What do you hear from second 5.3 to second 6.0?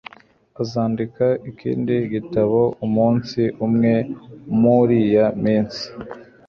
minsi